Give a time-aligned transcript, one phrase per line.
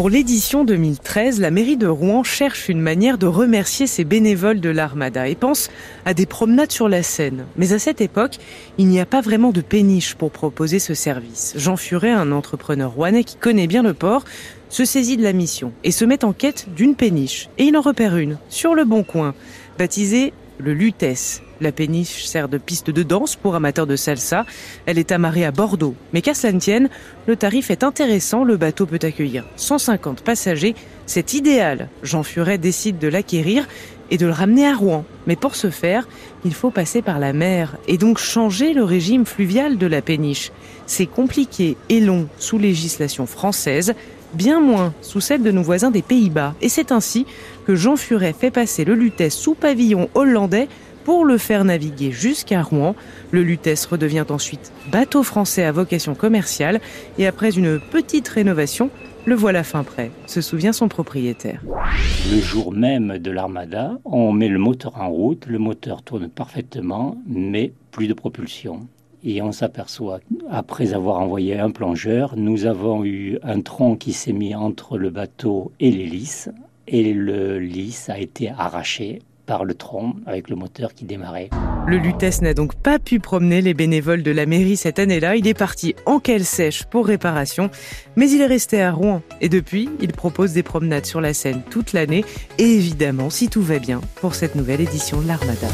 [0.00, 4.70] Pour l'édition 2013, la mairie de Rouen cherche une manière de remercier ses bénévoles de
[4.70, 5.68] l'Armada et pense
[6.06, 7.44] à des promenades sur la Seine.
[7.58, 8.38] Mais à cette époque,
[8.78, 11.52] il n'y a pas vraiment de péniche pour proposer ce service.
[11.54, 14.24] Jean Furet, un entrepreneur rouennais qui connaît bien le port,
[14.70, 17.50] se saisit de la mission et se met en quête d'une péniche.
[17.58, 19.34] Et il en repère une, sur le bon coin,
[19.78, 21.42] baptisée le Lutèce.
[21.60, 24.46] La péniche sert de piste de danse pour amateurs de salsa.
[24.86, 25.94] Elle est amarrée à Bordeaux.
[26.14, 26.88] Mais qu'à cela ne tienne,
[27.26, 28.44] le tarif est intéressant.
[28.44, 30.74] Le bateau peut accueillir 150 passagers.
[31.04, 31.88] C'est idéal.
[32.02, 33.68] Jean Furet décide de l'acquérir
[34.10, 35.04] et de le ramener à Rouen.
[35.26, 36.08] Mais pour ce faire,
[36.46, 40.52] il faut passer par la mer et donc changer le régime fluvial de la péniche.
[40.86, 43.94] C'est compliqué et long sous législation française,
[44.32, 46.54] bien moins sous celle de nos voisins des Pays-Bas.
[46.62, 47.26] Et c'est ainsi
[47.66, 50.68] que Jean Furet fait passer le Lutèce sous pavillon hollandais
[51.04, 52.94] pour le faire naviguer jusqu'à Rouen.
[53.30, 56.80] Le Lutèce redevient ensuite bateau français à vocation commerciale
[57.18, 58.90] et après une petite rénovation,
[59.26, 61.62] le voilà fin prêt, se souvient son propriétaire.
[62.30, 67.16] Le jour même de l'armada, on met le moteur en route, le moteur tourne parfaitement,
[67.26, 68.86] mais plus de propulsion.
[69.22, 70.20] Et on s'aperçoit,
[70.50, 75.10] après avoir envoyé un plongeur, nous avons eu un tronc qui s'est mis entre le
[75.10, 76.48] bateau et l'hélice,
[76.88, 79.20] et le lisse a été arraché
[79.50, 81.50] par le tronc avec le moteur qui démarrait.
[81.88, 85.34] Le Lutèce n'a donc pas pu promener les bénévoles de la mairie cette année-là.
[85.34, 87.68] Il est parti en quelle sèche pour réparation,
[88.14, 89.22] mais il est resté à Rouen.
[89.40, 92.24] Et depuis, il propose des promenades sur la Seine toute l'année
[92.58, 95.66] et évidemment, si tout va bien, pour cette nouvelle édition de l'Armada.